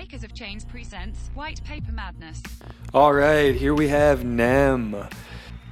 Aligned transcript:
Makers 0.00 0.24
of 0.24 0.32
Chains 0.32 0.64
presents 0.64 1.28
White 1.34 1.62
Paper 1.62 1.92
Madness. 1.92 2.42
All 2.94 3.12
right, 3.12 3.54
here 3.54 3.74
we 3.74 3.88
have 3.88 4.24
NEM. 4.24 4.96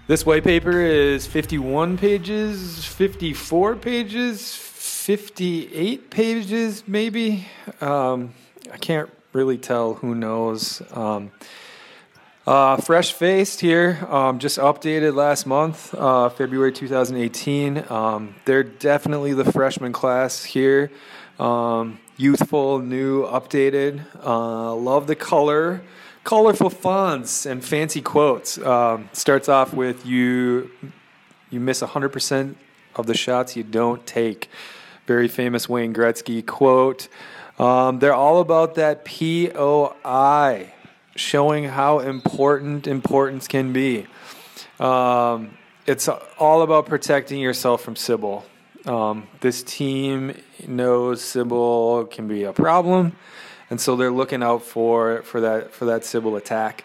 This 0.06 0.26
white 0.26 0.44
paper 0.44 0.82
is 0.82 1.26
51 1.26 1.96
pages, 1.96 2.84
54 2.84 3.76
pages, 3.76 4.54
58 4.54 6.10
pages, 6.10 6.84
maybe. 6.86 7.46
Um, 7.80 8.34
I 8.70 8.76
can't 8.76 9.08
really 9.32 9.56
tell. 9.56 9.94
Who 9.94 10.14
knows? 10.14 10.82
Um, 10.92 11.30
uh, 12.48 12.78
fresh 12.78 13.12
faced 13.12 13.60
here, 13.60 13.98
um, 14.08 14.38
just 14.38 14.56
updated 14.56 15.14
last 15.14 15.44
month, 15.44 15.94
uh, 15.94 16.30
February 16.30 16.72
2018. 16.72 17.84
Um, 17.90 18.36
they're 18.46 18.62
definitely 18.62 19.34
the 19.34 19.52
freshman 19.52 19.92
class 19.92 20.44
here. 20.44 20.90
Um, 21.38 21.98
youthful, 22.16 22.78
new, 22.78 23.26
updated. 23.26 24.02
Uh, 24.24 24.74
love 24.74 25.06
the 25.06 25.14
color, 25.14 25.82
colorful 26.24 26.70
fonts, 26.70 27.44
and 27.44 27.62
fancy 27.62 28.00
quotes. 28.00 28.56
Um, 28.56 29.10
starts 29.12 29.50
off 29.50 29.74
with 29.74 30.06
you. 30.06 30.70
You 31.50 31.60
miss 31.60 31.82
100% 31.82 32.54
of 32.96 33.04
the 33.04 33.14
shots 33.14 33.56
you 33.56 33.62
don't 33.62 34.06
take. 34.06 34.48
Very 35.06 35.28
famous 35.28 35.68
Wayne 35.68 35.92
Gretzky 35.92 36.46
quote. 36.46 37.08
Um, 37.58 37.98
they're 37.98 38.14
all 38.14 38.40
about 38.40 38.76
that 38.76 39.04
POI 39.04 40.72
showing 41.18 41.64
how 41.64 41.98
important 41.98 42.86
importance 42.86 43.48
can 43.48 43.72
be. 43.72 44.06
Um, 44.78 45.56
it's 45.86 46.08
all 46.38 46.62
about 46.62 46.86
protecting 46.86 47.40
yourself 47.40 47.82
from 47.82 47.96
Sybil. 47.96 48.44
Um, 48.84 49.26
this 49.40 49.62
team 49.62 50.34
knows 50.66 51.22
Sybil 51.22 52.06
can 52.06 52.28
be 52.28 52.44
a 52.44 52.52
problem, 52.52 53.16
and 53.70 53.80
so 53.80 53.96
they're 53.96 54.10
looking 54.10 54.42
out 54.42 54.62
for 54.62 55.22
for 55.22 55.40
that 55.40 55.72
for 55.72 55.86
that 55.86 56.04
Sybil 56.04 56.36
attack. 56.36 56.84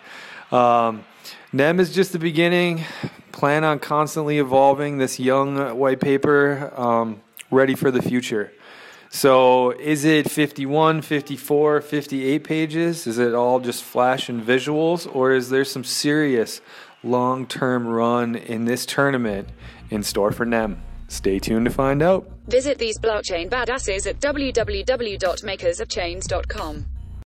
Um, 0.52 1.06
NEM 1.52 1.80
is 1.80 1.94
just 1.94 2.12
the 2.14 2.20
beginning. 2.20 2.84
Plan 3.32 3.64
on 3.64 3.80
constantly 3.80 4.40
evolving 4.40 4.98
this 4.98 5.20
young 5.20 5.78
white 5.78 6.00
paper, 6.00 6.72
um, 6.76 7.22
ready 7.52 7.76
for 7.76 7.92
the 7.92 8.02
future. 8.02 8.52
So 9.14 9.70
is 9.70 10.04
it 10.06 10.32
51, 10.32 11.04
54, 11.04 11.82
58 11.82 12.44
pages? 12.44 13.06
Is 13.06 13.20
it 13.20 13.36
all 13.36 13.60
just 13.60 13.84
flash 13.84 14.28
and 14.28 14.44
visuals? 14.44 15.08
Or 15.16 15.34
is 15.34 15.52
there 15.52 15.66
some 15.66 15.84
serious 15.84 16.62
long 17.04 17.46
term 17.46 17.88
run 17.88 18.36
in 18.36 18.66
this 18.66 18.88
tournament 18.88 19.50
in 19.92 20.02
store 20.02 20.32
for 20.32 20.46
NEM? 20.46 20.82
Stay 21.10 21.38
tuned 21.38 21.66
to 21.66 21.72
find 21.72 22.02
out. 22.02 22.28
Visit 22.48 22.80
these 22.80 22.98
blockchain 22.98 23.52
badasses 23.52 24.08
at 24.08 24.20
www.makersofchains.com. 24.20 26.86